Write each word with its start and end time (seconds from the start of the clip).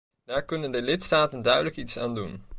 Daar 0.25 0.45
kunnen 0.45 0.71
de 0.71 0.81
lidstaten 0.81 1.41
duidelijk 1.41 1.75
iets 1.77 1.97
aan 1.99 2.15
doen. 2.15 2.41